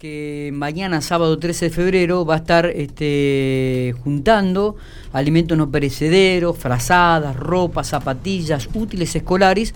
que 0.00 0.50
mañana, 0.54 1.02
sábado 1.02 1.38
13 1.38 1.66
de 1.66 1.70
febrero, 1.70 2.24
va 2.24 2.32
a 2.32 2.38
estar 2.38 2.64
este, 2.64 3.94
juntando 4.02 4.76
alimentos 5.12 5.58
no 5.58 5.70
perecederos, 5.70 6.56
frazadas, 6.56 7.36
ropas, 7.36 7.88
zapatillas, 7.88 8.70
útiles 8.72 9.14
escolares 9.14 9.74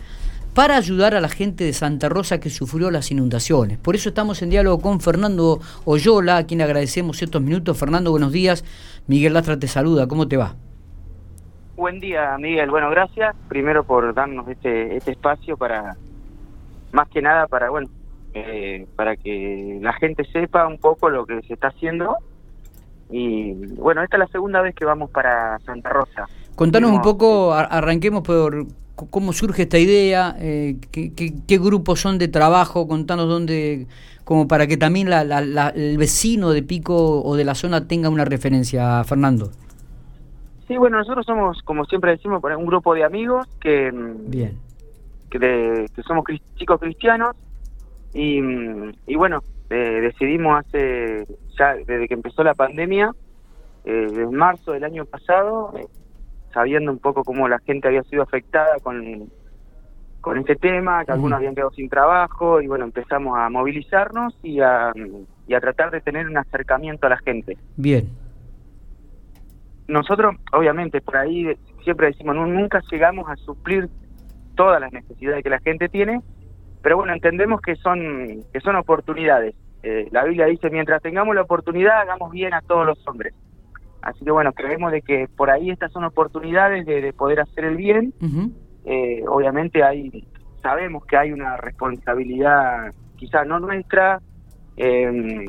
para 0.55 0.79
ayudar 0.79 1.15
a 1.15 1.21
la 1.21 1.29
gente 1.29 1.65
de 1.65 1.75
Santa 1.75 2.09
Rosa 2.09 2.41
que 2.41 2.49
sufrió 2.49 2.91
las 2.91 3.11
inundaciones. 3.11 3.77
Por 3.77 3.97
eso 3.97 4.09
estamos 4.09 4.41
en 4.41 4.49
diálogo 4.49 4.81
con 4.81 4.99
Fernando 5.03 5.61
Oyola, 5.85 6.39
a 6.39 6.47
quien 6.47 6.63
agradecemos 6.63 7.21
estos 7.21 7.43
minutos. 7.43 7.79
Fernando, 7.79 8.11
buenos 8.11 8.33
días. 8.33 8.65
Miguel 9.07 9.35
Lastra 9.35 9.59
te 9.59 9.69
saluda. 9.69 10.09
¿Cómo 10.09 10.27
te 10.27 10.39
va? 10.39 10.55
Buen 11.77 12.01
día, 12.01 12.39
Miguel. 12.39 12.71
Bueno, 12.71 12.89
gracias 12.89 13.37
primero 13.51 13.85
por 13.85 14.15
darnos 14.15 14.49
este, 14.49 14.97
este 14.97 15.11
espacio 15.11 15.59
para, 15.59 15.99
más 16.93 17.11
que 17.11 17.21
nada 17.21 17.47
para, 17.47 17.69
bueno, 17.69 17.89
eh, 18.35 18.87
para 18.97 19.17
que 19.17 19.79
la 19.81 19.93
gente 19.93 20.25
sepa 20.25 20.67
un 20.67 20.79
poco 20.79 21.09
lo 21.09 21.25
que 21.25 21.41
se 21.43 21.55
está 21.55 21.69
haciendo. 21.69 22.17
Y 23.11 23.53
bueno, 23.77 24.03
esta 24.03 24.17
es 24.17 24.21
la 24.21 24.27
segunda 24.27 24.61
vez 24.61 24.75
que 24.75 24.85
vamos 24.85 25.11
para 25.11 25.59
Santa 25.61 25.91
Rosa. 25.91 26.27
Contanos 26.57 26.91
un 26.91 27.03
poco, 27.03 27.53
arranquemos 27.53 28.23
por 28.23 28.67
cómo 28.95 29.33
surge 29.33 29.63
esta 29.63 29.79
idea, 29.79 30.37
eh, 30.39 30.77
qué, 30.91 31.59
grupos 31.59 32.01
son 32.01 32.19
de 32.19 32.29
trabajo, 32.29 32.87
contanos 32.87 33.29
dónde, 33.29 33.87
como 34.25 34.49
para 34.49 34.67
que 34.67 34.77
también 34.77 35.09
el 35.13 35.99
vecino 35.99 36.51
de 36.51 36.63
Pico 36.63 37.23
o 37.23 37.37
de 37.37 37.45
la 37.45 37.55
zona 37.55 37.87
tenga 37.87 38.09
una 38.09 38.25
referencia, 38.25 39.03
Fernando. 39.05 39.51
Sí, 40.67 40.77
bueno, 40.77 40.99
nosotros 40.99 41.27
somos, 41.27 41.61
como 41.63 41.85
siempre 41.85 42.13
decimos, 42.13 42.43
un 42.43 42.67
grupo 42.67 42.95
de 42.95 43.05
amigos 43.05 43.47
que, 43.61 43.93
mm, 43.93 44.31
Bien. 44.31 44.59
que, 45.31 45.87
somos 46.07 46.25
chicos 46.57 46.81
cristianos 46.81 47.37
y, 48.15 48.41
y 49.07 49.17
bueno, 49.17 49.43
eh, 49.71 50.01
decidimos 50.01 50.61
hace, 50.61 51.25
ya 51.59 51.75
desde 51.75 52.09
que 52.09 52.15
empezó 52.15 52.43
la 52.45 52.55
pandemia, 52.55 53.13
eh, 53.85 54.09
en 54.15 54.35
marzo 54.35 54.73
del 54.73 54.85
año 54.85 55.05
pasado, 55.05 55.75
sabiendo 56.53 56.93
un 56.93 56.99
poco 56.99 57.25
cómo 57.25 57.49
la 57.49 57.59
gente 57.59 57.89
había 57.89 58.03
sido 58.05 58.23
afectada 58.23 58.79
con, 58.83 59.29
con 60.21 60.39
este 60.39 60.57
tema, 60.57 61.05
que 61.05 61.13
algunos 61.13 61.37
habían 61.37 61.55
quedado 61.55 61.73
sin 61.73 61.89
trabajo, 61.89 62.63
y 62.63 62.67
bueno, 62.67 62.85
empezamos 62.85 63.37
a 63.37 63.51
movilizarnos 63.51 64.39
y 64.43 64.61
a, 64.61 64.93
y 65.47 65.55
a 65.55 65.61
tratar 65.61 65.91
de 65.91 66.01
tener 66.01 66.29
un 66.29 66.39
acercamiento 66.39 67.07
a 67.07 67.11
la 67.11 67.19
gente. 67.19 67.59
Bien. 67.77 68.09
Nosotros, 69.89 70.37
obviamente, 70.53 71.01
por 71.01 71.17
ahí 71.17 71.55
siempre 71.83 72.07
decimos, 72.07 72.37
nunca 72.37 72.81
llegamos 72.91 73.29
a 73.29 73.37
suplir 73.37 73.89
todas 74.55 74.81
las 74.81 74.93
necesidades 74.93 75.43
que 75.43 75.51
la 75.51 75.59
gente 75.59 75.89
tiene, 75.89 76.23
pero 76.85 76.99
bueno, 76.99 77.15
entendemos 77.15 77.63
que 77.63 77.77
son, 77.77 78.45
que 78.53 78.61
son 78.61 78.77
oportunidades. 78.77 79.55
Eh, 79.83 80.07
la 80.13 80.23
Biblia 80.25 80.45
dice, 80.45 80.69
mientras 80.69 81.01
tengamos 81.01 81.35
la 81.35 81.41
oportunidad, 81.41 82.03
hagamos 82.03 82.31
bien 82.31 82.53
a 82.53 82.61
todos 82.61 82.85
los 82.85 83.09
hombres. 83.09 83.33
Así 84.03 84.23
que 84.23 84.31
bueno, 84.31 84.53
creemos 84.53 84.93
de 84.93 85.01
que 85.01 85.27
por 85.35 85.51
ahí 85.51 85.71
estas 85.71 85.91
son 85.93 86.05
oportunidades 86.05 86.85
de, 86.85 87.11
poder 87.15 87.41
hacer 87.41 87.65
el 87.65 87.77
bien. 87.79 88.13
Eh, 88.85 89.25
obviamente 89.27 89.83
hay, 89.83 90.29
sabemos 90.63 91.07
que 91.07 91.17
hay 91.17 91.33
una 91.33 91.57
responsabilidad, 91.57 92.93
quizás 93.17 93.47
no 93.47 93.61
nuestra, 93.61 94.21
eh, 94.77 95.47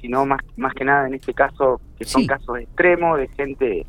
sino 0.00 0.24
más, 0.24 0.40
más 0.56 0.72
que 0.72 0.86
nada 0.86 1.06
en 1.06 1.12
este 1.16 1.34
caso, 1.34 1.82
que 1.98 2.06
son 2.06 2.24
casos 2.24 2.60
extremos 2.60 3.18
de 3.18 3.28
gente, 3.28 3.86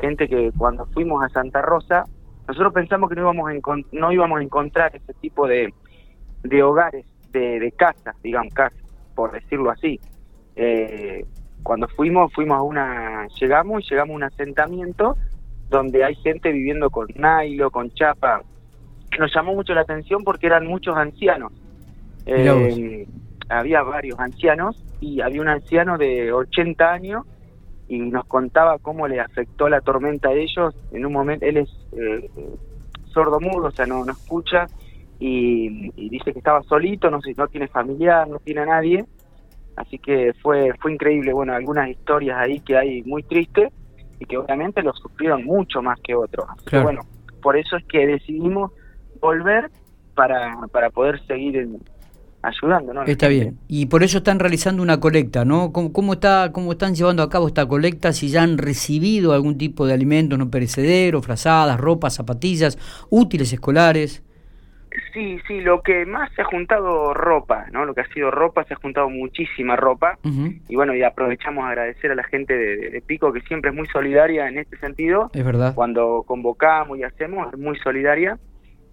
gente 0.00 0.26
que 0.26 0.50
cuando 0.58 0.86
fuimos 0.86 1.22
a 1.22 1.28
Santa 1.28 1.62
Rosa, 1.62 2.04
nosotros 2.48 2.72
pensamos 2.72 3.08
que 3.08 3.14
no 3.14 3.22
íbamos 3.22 3.48
a, 3.48 3.76
no 3.92 4.10
íbamos 4.10 4.40
a 4.40 4.42
encontrar 4.42 4.96
ese 4.96 5.14
tipo 5.20 5.46
de, 5.46 5.72
de 6.42 6.62
hogares, 6.62 7.06
de, 7.30 7.60
de 7.60 7.72
casas, 7.72 8.16
digamos, 8.22 8.52
casas, 8.54 8.78
por 9.14 9.32
decirlo 9.32 9.70
así. 9.70 10.00
Eh, 10.56 11.24
cuando 11.62 11.88
fuimos, 11.88 12.32
fuimos 12.32 12.58
a 12.58 12.62
una, 12.62 13.26
llegamos 13.40 13.84
y 13.84 13.90
llegamos 13.90 14.14
a 14.14 14.16
un 14.16 14.22
asentamiento 14.24 15.16
donde 15.68 16.04
hay 16.04 16.14
gente 16.16 16.52
viviendo 16.52 16.90
con 16.90 17.08
nailo, 17.14 17.70
con 17.70 17.90
chapa. 17.90 18.42
Nos 19.18 19.34
llamó 19.34 19.54
mucho 19.54 19.74
la 19.74 19.82
atención 19.82 20.24
porque 20.24 20.46
eran 20.46 20.66
muchos 20.66 20.96
ancianos. 20.96 21.52
Eh, 22.26 23.06
había 23.48 23.82
varios 23.82 24.18
ancianos 24.18 24.82
y 25.00 25.20
había 25.20 25.40
un 25.40 25.48
anciano 25.48 25.98
de 25.98 26.32
80 26.32 26.92
años 26.92 27.26
y 27.88 27.98
nos 27.98 28.24
contaba 28.26 28.78
cómo 28.78 29.08
le 29.08 29.20
afectó 29.20 29.68
la 29.68 29.80
tormenta 29.80 30.30
a 30.30 30.32
ellos. 30.32 30.74
En 30.92 31.06
un 31.06 31.12
momento, 31.12 31.46
él 31.46 31.58
es 31.58 31.70
eh, 31.92 32.30
sordo 33.06 33.40
mudo, 33.40 33.68
o 33.68 33.70
sea, 33.70 33.86
no, 33.86 34.04
no 34.04 34.12
escucha 34.12 34.66
y, 35.24 35.92
y, 35.96 36.08
dice 36.08 36.32
que 36.32 36.38
estaba 36.38 36.62
solito, 36.62 37.10
no, 37.10 37.20
no 37.36 37.48
tiene 37.48 37.68
familiar, 37.68 38.26
no 38.28 38.38
tiene 38.38 38.62
a 38.62 38.66
nadie 38.66 39.04
Así 39.76 39.98
que 39.98 40.32
fue, 40.42 40.72
fue 40.80 40.92
increíble, 40.92 41.32
bueno, 41.32 41.54
algunas 41.54 41.88
historias 41.88 42.38
ahí 42.38 42.60
que 42.60 42.76
hay 42.76 43.02
muy 43.04 43.22
tristes 43.22 43.72
y 44.18 44.26
que 44.26 44.36
obviamente 44.36 44.82
lo 44.82 44.92
sufrieron 44.92 45.44
mucho 45.44 45.82
más 45.82 45.98
que 46.00 46.14
otros. 46.14 46.46
Así 46.50 46.76
bueno, 46.82 47.02
por 47.40 47.56
eso 47.56 47.76
es 47.76 47.84
que 47.86 48.06
decidimos 48.06 48.72
volver 49.20 49.70
para, 50.14 50.58
para 50.70 50.90
poder 50.90 51.24
seguir 51.26 51.68
ayudando, 52.42 52.92
¿no? 52.92 53.04
Está 53.04 53.28
bien. 53.28 53.58
Y 53.66 53.86
por 53.86 54.02
eso 54.02 54.18
están 54.18 54.38
realizando 54.38 54.82
una 54.82 55.00
colecta, 55.00 55.44
¿no? 55.44 55.72
¿Cómo, 55.72 55.92
¿Cómo, 55.92 56.12
está, 56.14 56.50
¿Cómo 56.52 56.72
están 56.72 56.94
llevando 56.94 57.22
a 57.22 57.30
cabo 57.30 57.48
esta 57.48 57.66
colecta? 57.66 58.12
Si 58.12 58.28
ya 58.28 58.42
han 58.42 58.58
recibido 58.58 59.32
algún 59.32 59.56
tipo 59.56 59.86
de 59.86 59.94
alimentos 59.94 60.38
no 60.38 60.50
perecederos, 60.50 61.24
frazadas, 61.24 61.80
ropas, 61.80 62.14
zapatillas, 62.14 62.78
útiles 63.08 63.52
escolares. 63.52 64.22
Sí, 65.12 65.38
sí, 65.46 65.60
lo 65.60 65.82
que 65.82 66.06
más 66.06 66.32
se 66.34 66.42
ha 66.42 66.44
juntado 66.44 67.14
ropa, 67.14 67.66
¿no? 67.70 67.84
Lo 67.84 67.94
que 67.94 68.02
ha 68.02 68.08
sido 68.08 68.30
ropa, 68.30 68.64
se 68.64 68.74
ha 68.74 68.76
juntado 68.76 69.08
muchísima 69.08 69.76
ropa. 69.76 70.18
Y 70.68 70.76
bueno, 70.76 70.94
y 70.94 71.02
aprovechamos 71.02 71.64
a 71.64 71.68
agradecer 71.68 72.10
a 72.10 72.14
la 72.14 72.24
gente 72.24 72.54
de, 72.56 73.02
Pico, 73.06 73.32
que 73.32 73.40
siempre 73.42 73.70
es 73.70 73.76
muy 73.76 73.86
solidaria 73.88 74.48
en 74.48 74.58
este 74.58 74.76
sentido. 74.78 75.30
Es 75.34 75.44
verdad. 75.44 75.74
Cuando 75.74 76.24
convocamos 76.26 76.98
y 76.98 77.02
hacemos, 77.02 77.52
es 77.52 77.58
muy 77.58 77.78
solidaria. 77.78 78.38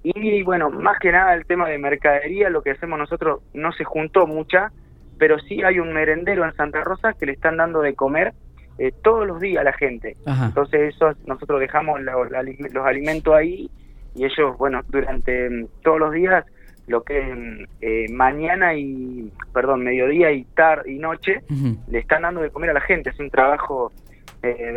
Y 0.03 0.43
bueno, 0.43 0.69
más 0.69 0.97
que 0.99 1.11
nada 1.11 1.33
el 1.33 1.45
tema 1.45 1.67
de 1.67 1.77
mercadería, 1.77 2.49
lo 2.49 2.61
que 2.61 2.71
hacemos 2.71 2.97
nosotros 2.97 3.41
no 3.53 3.71
se 3.73 3.83
juntó 3.83 4.27
mucha, 4.27 4.71
pero 5.17 5.39
sí 5.39 5.61
hay 5.63 5.79
un 5.79 5.93
merendero 5.93 6.45
en 6.45 6.53
Santa 6.55 6.83
Rosa 6.83 7.13
que 7.13 7.25
le 7.25 7.33
están 7.33 7.57
dando 7.57 7.81
de 7.81 7.95
comer 7.95 8.33
eh, 8.77 8.93
todos 9.03 9.27
los 9.27 9.41
días 9.41 9.59
a 9.61 9.65
la 9.65 9.73
gente. 9.73 10.15
Entonces 10.25 10.95
eso 10.95 11.11
nosotros 11.25 11.59
dejamos 11.59 11.99
los 12.01 12.85
alimentos 12.85 13.35
ahí 13.35 13.69
y 14.19 14.25
ellos, 14.25 14.57
bueno, 14.57 14.81
durante 14.89 15.49
mm, 15.49 15.67
todos 15.81 15.97
los 15.97 16.11
días, 16.11 16.45
lo 16.87 17.03
que 17.03 17.21
mm, 17.21 17.65
eh, 17.79 18.05
mañana 18.11 18.75
y, 18.75 19.31
perdón, 19.53 19.85
mediodía 19.85 20.29
y 20.33 20.43
tarde 20.43 20.91
y 20.91 20.99
noche, 20.99 21.41
le 21.87 21.99
están 21.99 22.23
dando 22.23 22.41
de 22.41 22.49
comer 22.49 22.71
a 22.71 22.73
la 22.73 22.81
gente. 22.81 23.11
Es 23.11 23.19
un 23.19 23.29
trabajo, 23.29 23.93
eh, 24.43 24.73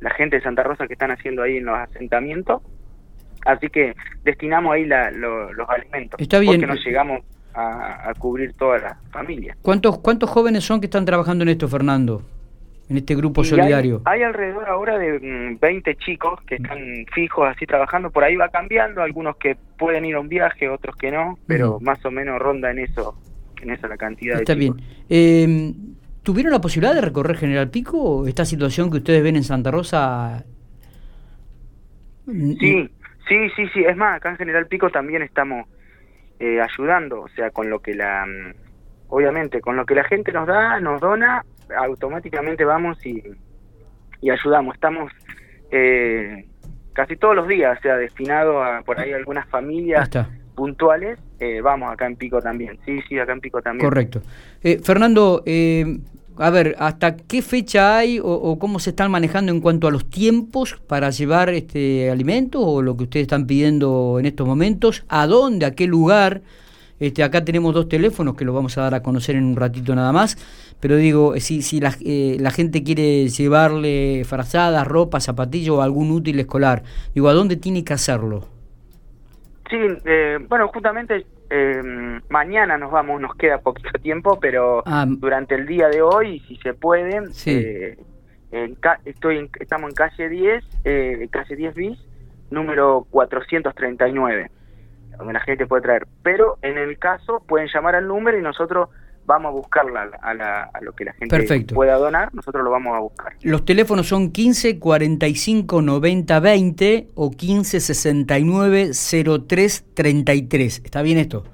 la 0.00 0.10
gente 0.10 0.36
de 0.36 0.42
Santa 0.42 0.62
Rosa 0.62 0.86
que 0.86 0.92
están 0.92 1.10
haciendo 1.10 1.42
ahí 1.42 1.56
en 1.56 1.64
los 1.64 1.76
asentamientos. 1.76 2.62
Así 3.44 3.68
que 3.68 3.96
destinamos 4.22 4.72
ahí 4.72 4.84
los 4.84 5.68
alimentos. 5.68 6.20
Está 6.20 6.38
bien. 6.38 6.60
Porque 6.60 6.66
no 6.66 6.74
llegamos 6.76 7.22
a, 7.54 8.10
a 8.10 8.14
cubrir 8.14 8.52
toda 8.52 8.78
la 8.78 8.98
familia. 9.10 9.56
¿Cuántos, 9.62 9.98
¿Cuántos 9.98 10.30
jóvenes 10.30 10.62
son 10.62 10.78
que 10.78 10.86
están 10.86 11.04
trabajando 11.04 11.42
en 11.42 11.48
esto, 11.48 11.66
Fernando? 11.66 12.22
En 12.88 12.96
este 12.96 13.14
grupo 13.14 13.42
solidario? 13.44 14.02
Hay, 14.04 14.22
alrededor 14.22 14.68
ahora 14.68 14.98
de 14.98 15.56
20 15.60 15.90
mm, 15.90 15.96
chicos 15.98 16.40
que 16.42 16.56
están 16.56 16.78
fijos 17.14 17.48
así 17.48 17.66
trabajando, 17.66 18.10
por 18.10 18.24
ahí 18.24 18.36
va 18.36 18.48
cambiando, 18.48 19.02
algunos 19.02 19.36
que 19.36 19.56
pueden 19.78 20.04
ir 20.04 20.14
a 20.14 20.20
un 20.20 20.28
viaje, 20.28 20.68
otros 20.68 20.96
que 20.96 21.10
no, 21.10 21.38
pero 21.46 21.78
más 21.80 22.04
o 22.04 22.10
menos 22.10 22.38
ronda 22.38 22.70
en 22.70 22.78
eso, 22.80 23.18
en 23.62 23.70
eso 23.70 23.88
la 23.88 23.96
cantidad 23.96 24.40
Está 24.40 24.54
de 24.54 24.60
chicos. 24.60 24.76
bien. 24.76 24.86
Eh, 25.08 25.74
¿Tuvieron 26.22 26.52
la 26.52 26.60
posibilidad 26.60 26.94
de 26.94 27.02
recorrer 27.02 27.36
General 27.36 27.70
Pico 27.70 28.26
esta 28.26 28.44
situación 28.44 28.90
que 28.90 28.96
ustedes 28.96 29.22
ven 29.22 29.36
en 29.36 29.44
Santa 29.44 29.70
Rosa? 29.70 30.44
Sí, 32.26 32.90
sí, 33.28 33.50
sí, 33.54 33.68
sí, 33.72 33.84
es 33.84 33.96
más, 33.96 34.16
acá 34.16 34.30
en 34.30 34.36
General 34.36 34.66
Pico 34.66 34.90
también 34.90 35.22
estamos 35.22 35.68
eh, 36.40 36.60
ayudando, 36.60 37.22
o 37.22 37.28
sea, 37.28 37.50
con 37.50 37.70
lo 37.70 37.78
que 37.78 37.94
la, 37.94 38.26
mm, 38.26 38.54
obviamente, 39.08 39.60
con 39.60 39.76
lo 39.76 39.86
que 39.86 39.94
la 39.94 40.04
gente 40.04 40.32
nos 40.32 40.46
da, 40.46 40.80
nos 40.80 41.00
dona, 41.00 41.44
automáticamente 41.76 42.64
vamos 42.64 43.04
y, 43.04 43.22
y 44.20 44.30
ayudamos. 44.30 44.74
Estamos 44.74 45.12
eh, 45.70 46.46
casi 46.92 47.16
todos 47.16 47.36
los 47.36 47.48
días, 47.48 47.78
o 47.78 47.82
sea, 47.82 47.96
destinado 47.96 48.62
a 48.62 48.82
por 48.82 48.98
ahí 49.00 49.12
algunas 49.12 49.48
familias 49.48 50.08
puntuales, 50.54 51.18
eh, 51.38 51.60
vamos 51.60 51.92
acá 51.92 52.06
en 52.06 52.16
Pico 52.16 52.40
también. 52.40 52.78
Sí, 52.84 53.00
sí, 53.08 53.18
acá 53.18 53.32
en 53.32 53.40
Pico 53.40 53.60
también. 53.60 53.86
Correcto. 53.86 54.22
Eh, 54.62 54.80
Fernando, 54.82 55.42
a 56.38 56.50
ver, 56.50 56.76
¿hasta 56.78 57.16
qué 57.16 57.40
fecha 57.40 57.96
hay 57.96 58.20
o, 58.22 58.58
cómo 58.58 58.78
se 58.78 58.90
están 58.90 59.10
manejando 59.10 59.52
en 59.52 59.60
cuanto 59.60 59.88
a 59.88 59.90
los 59.90 60.08
tiempos 60.08 60.76
para 60.86 61.10
llevar 61.10 61.48
este 61.50 62.10
alimento 62.10 62.60
o 62.60 62.82
lo 62.82 62.96
que 62.96 63.04
ustedes 63.04 63.24
están 63.24 63.46
pidiendo 63.46 64.18
en 64.18 64.26
estos 64.26 64.46
momentos? 64.46 65.04
¿A 65.08 65.26
dónde? 65.26 65.66
¿A 65.66 65.72
qué 65.72 65.86
lugar? 65.86 66.42
Este, 66.98 67.22
acá 67.22 67.44
tenemos 67.44 67.74
dos 67.74 67.88
teléfonos 67.88 68.36
que 68.36 68.44
los 68.44 68.54
vamos 68.54 68.76
a 68.78 68.82
dar 68.82 68.94
a 68.94 69.02
conocer 69.02 69.36
en 69.36 69.44
un 69.44 69.56
ratito 69.56 69.94
nada 69.94 70.12
más. 70.12 70.36
Pero 70.80 70.96
digo, 70.96 71.34
eh, 71.34 71.40
si, 71.40 71.62
si 71.62 71.80
la, 71.80 71.94
eh, 72.04 72.36
la 72.40 72.50
gente 72.50 72.82
quiere 72.82 73.28
llevarle 73.28 74.24
frazadas, 74.24 74.86
ropa, 74.86 75.20
zapatillo 75.20 75.76
o 75.76 75.80
algún 75.82 76.10
útil 76.10 76.38
escolar, 76.40 76.82
digo, 77.14 77.28
¿a 77.28 77.32
dónde 77.32 77.56
tiene 77.56 77.84
que 77.84 77.92
hacerlo? 77.92 78.48
Sí, 79.70 79.76
eh, 80.04 80.38
bueno, 80.48 80.68
justamente 80.68 81.26
Eh, 81.48 82.20
mañana 82.28 82.76
nos 82.76 82.90
vamos, 82.90 83.20
nos 83.20 83.36
queda 83.36 83.58
poquito 83.58 83.92
tiempo, 84.02 84.38
pero 84.40 84.82
ah. 84.84 85.06
durante 85.06 85.54
el 85.54 85.64
día 85.64 85.88
de 85.88 86.02
hoy, 86.02 86.40
si 86.48 86.56
se 86.56 86.74
puede, 86.74 87.22
eh, 87.46 87.96
estoy 89.04 89.48
estamos 89.60 89.90
en 89.90 89.94
calle 89.94 90.28
10, 90.28 90.64
eh, 90.84 91.28
calle 91.30 91.54
10 91.54 91.74
bis, 91.74 91.98
número 92.50 93.06
439, 93.10 94.50
la 95.24 95.40
gente 95.40 95.66
puede 95.66 95.82
traer. 95.82 96.06
Pero 96.22 96.58
en 96.62 96.78
el 96.78 96.98
caso 96.98 97.42
pueden 97.46 97.68
llamar 97.72 97.94
al 97.94 98.06
número 98.06 98.38
y 98.38 98.42
nosotros 98.42 98.88
vamos 99.26 99.50
a 99.50 99.52
buscarla 99.52 100.08
a, 100.22 100.80
lo 100.80 100.92
que 100.92 101.04
la 101.04 101.12
gente 101.14 101.74
pueda 101.74 101.96
donar, 101.96 102.32
nosotros 102.32 102.64
lo 102.64 102.70
vamos 102.70 102.96
a 102.96 103.00
buscar. 103.00 103.34
Los 103.42 103.64
teléfonos 103.64 104.06
son 104.06 104.30
15 104.30 104.78
45 104.78 105.82
90 105.82 106.40
20 106.40 107.08
o 107.14 107.30
15 107.30 107.80
69 107.80 108.90
03 109.46 109.84
33. 109.94 110.82
¿Está 110.84 111.02
bien 111.02 111.18
esto? 111.18 111.44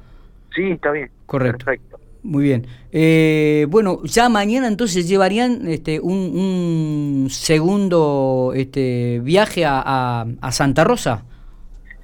Sí, 0.54 0.70
está 0.70 0.90
bien. 0.90 1.10
Correcto. 1.26 1.64
Perfecto. 1.64 1.98
Muy 2.22 2.44
bien. 2.44 2.66
Eh, 2.92 3.66
bueno, 3.68 4.00
ya 4.04 4.28
mañana 4.28 4.68
entonces 4.68 5.08
llevarían 5.08 5.66
este, 5.66 5.98
un, 5.98 7.26
segundo 7.30 8.52
este, 8.54 9.20
viaje 9.24 9.64
a, 9.64 10.26
a, 10.40 10.52
Santa 10.52 10.84
Rosa. 10.84 11.24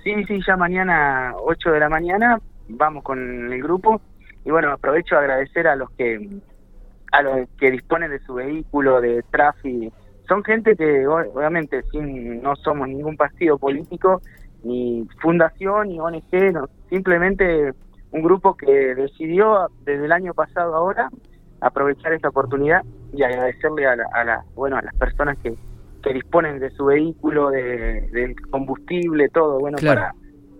Sí, 0.08 0.25
sí, 0.25 0.40
ya 0.46 0.56
mañana 0.56 1.34
8 1.37 1.70
de 1.70 1.81
la 1.81 1.90
mañana 1.90 2.40
vamos 2.66 3.05
con 3.05 3.52
el 3.52 3.62
grupo 3.62 4.00
y 4.43 4.50
bueno, 4.50 4.72
aprovecho 4.72 5.16
a 5.16 5.19
agradecer 5.19 5.69
a 5.69 5.76
los 5.76 5.90
que 5.90 6.31
a 7.12 7.20
los 7.20 7.46
que 7.58 7.70
disponen 7.70 8.10
de 8.10 8.19
su 8.20 8.32
vehículo, 8.32 9.02
de 9.02 9.22
tráfico. 9.25 9.94
Son 10.26 10.43
gente 10.44 10.76
que 10.76 11.06
obviamente 11.06 11.82
sin, 11.93 12.40
no 12.40 12.56
somos 12.56 12.88
ningún 12.88 13.19
partido 13.19 13.58
político, 13.58 14.22
ni 14.64 15.06
fundación, 15.20 15.88
ni 15.88 16.00
ONG, 16.00 16.54
no, 16.54 16.70
simplemente 16.88 17.75
un 18.11 18.22
grupo 18.22 18.56
que 18.56 18.94
decidió 18.94 19.69
desde 19.84 20.06
el 20.06 20.12
año 20.12 20.32
pasado 20.32 20.75
ahora 20.75 21.11
aprovechar 21.61 22.14
esta 22.14 22.31
oportunidad 22.31 22.81
y 23.12 23.25
agradecerle 23.25 23.87
a, 23.87 23.96
la, 24.25 24.43
bueno 24.54 24.78
a 24.78 24.81
las 24.81 24.94
personas 24.94 25.37
que, 25.43 25.54
que 26.08 26.14
disponen 26.14 26.58
de 26.58 26.70
su 26.70 26.87
vehículo, 26.87 27.50
de, 27.50 28.08
del 28.12 28.34
combustible, 28.50 29.28
todo, 29.28 29.58
bueno, 29.58 29.76
para, 29.84 30.14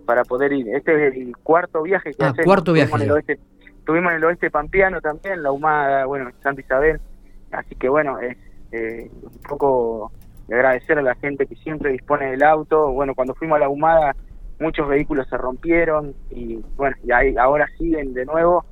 para 0.05 0.23
poder 0.23 0.53
ir. 0.53 0.67
Este 0.75 1.07
es 1.07 1.15
el 1.15 1.35
cuarto 1.37 1.81
viaje 1.81 2.13
que 2.13 2.23
ah, 2.23 2.33
cuarto 2.43 2.73
viaje. 2.73 2.91
Estuvimos 2.91 3.01
en, 3.01 3.07
el 3.07 3.11
oeste, 3.11 3.39
estuvimos 3.79 4.11
en 4.11 4.17
el 4.17 4.23
oeste 4.25 4.51
pampeano 4.51 5.01
también, 5.01 5.41
la 5.41 5.51
Humada, 5.51 6.05
bueno, 6.05 6.29
Santa 6.43 6.61
Isabel. 6.61 7.01
Así 7.51 7.75
que 7.75 7.89
bueno, 7.89 8.19
es 8.19 8.37
eh, 8.71 9.09
un 9.23 9.41
poco 9.47 10.11
de 10.47 10.55
agradecer 10.55 10.99
a 10.99 11.01
la 11.01 11.15
gente 11.15 11.47
que 11.47 11.55
siempre 11.55 11.91
dispone 11.91 12.29
del 12.31 12.43
auto. 12.43 12.91
Bueno, 12.91 13.15
cuando 13.15 13.33
fuimos 13.33 13.57
a 13.57 13.59
la 13.59 13.69
Humada 13.69 14.15
muchos 14.59 14.87
vehículos 14.87 15.27
se 15.29 15.37
rompieron 15.37 16.13
y 16.29 16.59
bueno, 16.75 16.95
y 17.03 17.11
ahí, 17.11 17.35
ahora 17.37 17.65
siguen 17.77 18.13
de 18.13 18.25
nuevo 18.25 18.65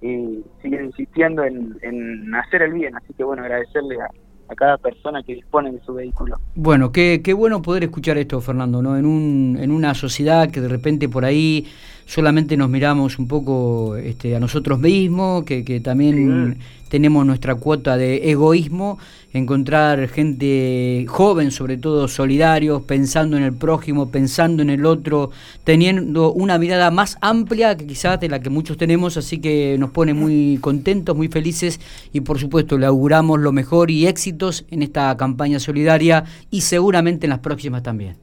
y 0.00 0.44
siguen 0.62 0.86
insistiendo 0.86 1.44
en, 1.44 1.76
en 1.82 2.34
hacer 2.34 2.62
el 2.62 2.72
bien, 2.72 2.96
así 2.96 3.12
que 3.14 3.24
bueno, 3.24 3.42
agradecerle 3.42 4.00
a, 4.00 4.08
a 4.48 4.54
cada 4.54 4.78
persona 4.78 5.22
que 5.22 5.34
dispone 5.34 5.72
de 5.72 5.80
su 5.84 5.94
vehículo. 5.94 6.38
Bueno, 6.54 6.92
qué, 6.92 7.20
qué 7.22 7.32
bueno 7.32 7.62
poder 7.62 7.84
escuchar 7.84 8.18
esto, 8.18 8.40
Fernando, 8.40 8.82
¿no? 8.82 8.96
En, 8.96 9.06
un, 9.06 9.58
en 9.60 9.70
una 9.70 9.94
sociedad 9.94 10.50
que 10.50 10.60
de 10.60 10.68
repente 10.68 11.08
por 11.08 11.24
ahí 11.24 11.66
solamente 12.04 12.56
nos 12.56 12.68
miramos 12.68 13.18
un 13.18 13.28
poco 13.28 13.96
este, 13.96 14.36
a 14.36 14.40
nosotros 14.40 14.78
mismos, 14.78 15.44
que, 15.44 15.64
que 15.64 15.80
también 15.80 16.58
tenemos 16.92 17.24
nuestra 17.24 17.54
cuota 17.54 17.96
de 17.96 18.30
egoísmo, 18.32 18.98
encontrar 19.32 20.08
gente 20.08 21.06
joven, 21.08 21.50
sobre 21.50 21.78
todo 21.78 22.06
solidarios, 22.06 22.82
pensando 22.82 23.38
en 23.38 23.44
el 23.44 23.56
prójimo, 23.56 24.10
pensando 24.10 24.60
en 24.60 24.68
el 24.68 24.84
otro, 24.84 25.30
teniendo 25.64 26.34
una 26.34 26.58
mirada 26.58 26.90
más 26.90 27.16
amplia 27.22 27.78
que 27.78 27.86
quizás 27.86 28.20
de 28.20 28.28
la 28.28 28.40
que 28.40 28.50
muchos 28.50 28.76
tenemos, 28.76 29.16
así 29.16 29.40
que 29.40 29.76
nos 29.78 29.88
pone 29.88 30.12
muy 30.12 30.58
contentos, 30.60 31.16
muy 31.16 31.28
felices 31.28 31.80
y 32.12 32.20
por 32.20 32.38
supuesto 32.38 32.76
le 32.76 32.84
auguramos 32.84 33.40
lo 33.40 33.52
mejor 33.52 33.90
y 33.90 34.06
éxitos 34.06 34.66
en 34.70 34.82
esta 34.82 35.16
campaña 35.16 35.60
solidaria 35.60 36.24
y 36.50 36.60
seguramente 36.60 37.24
en 37.24 37.30
las 37.30 37.38
próximas 37.38 37.82
también. 37.82 38.16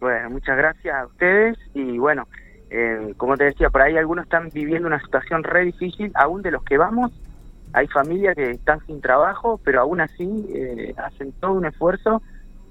Bueno, 0.00 0.28
muchas 0.28 0.58
gracias 0.58 0.94
a 0.94 1.06
ustedes 1.06 1.56
y 1.72 1.96
bueno, 1.96 2.28
eh, 2.68 3.14
como 3.16 3.38
te 3.38 3.44
decía, 3.44 3.70
por 3.70 3.80
ahí 3.80 3.96
algunos 3.96 4.24
están 4.24 4.50
viviendo 4.52 4.86
una 4.86 5.00
situación 5.00 5.42
re 5.44 5.64
difícil, 5.64 6.12
aún 6.14 6.42
de 6.42 6.50
los 6.50 6.62
que 6.62 6.76
vamos 6.76 7.10
hay 7.72 7.86
familias 7.88 8.34
que 8.34 8.50
están 8.50 8.84
sin 8.86 9.00
trabajo, 9.00 9.60
pero 9.64 9.80
aún 9.80 10.00
así 10.00 10.46
eh, 10.54 10.94
hacen 10.96 11.32
todo 11.32 11.52
un 11.52 11.66
esfuerzo 11.66 12.22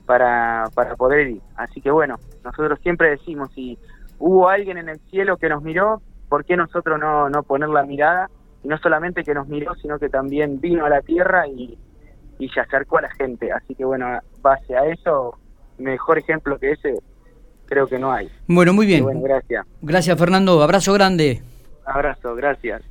para, 0.06 0.66
para 0.74 0.96
poder 0.96 1.28
ir. 1.30 1.42
Así 1.56 1.82
que 1.82 1.92
bueno, 1.92 2.20
nosotros 2.44 2.80
siempre 2.82 3.10
decimos, 3.10 3.50
si 3.54 3.78
hubo 4.20 4.50
alguien 4.50 4.78
en 4.78 4.90
el 4.90 5.00
cielo 5.10 5.38
que 5.38 5.50
nos 5.50 5.64
miró, 5.64 6.02
¿por 6.30 6.46
qué 6.46 6.56
nosotros 6.56 7.00
no, 7.00 7.30
no 7.30 7.44
poner 7.44 7.70
la 7.70 7.84
mirada? 7.84 8.30
Y 8.64 8.68
no 8.68 8.78
solamente 8.78 9.24
que 9.24 9.34
nos 9.34 9.48
miró, 9.48 9.74
sino 9.76 9.98
que 9.98 10.10
también 10.10 10.60
vino 10.60 10.86
a 10.86 10.90
la 10.90 11.02
tierra 11.02 11.48
y, 11.48 11.78
y 12.38 12.50
se 12.50 12.60
acercó 12.60 13.00
a 13.00 13.02
la 13.02 13.12
gente. 13.12 13.52
Así 13.52 13.74
que 13.74 13.86
bueno, 13.86 14.20
base 14.42 14.76
a 14.76 14.86
eso, 14.86 15.38
mejor 15.80 16.20
ejemplo 16.20 16.60
que 16.60 16.72
ese, 16.74 17.00
creo 17.66 17.88
que 17.88 17.98
no 17.98 18.12
hay. 18.12 18.30
Bueno, 18.48 18.74
muy 18.74 18.86
bien. 18.86 19.04
gracias. 19.24 19.66
Gracias, 19.82 20.20
Fernando. 20.20 20.62
Abrazo 20.62 20.94
grande. 20.94 21.42
Abrazo, 21.86 22.36
gracias. 22.36 22.80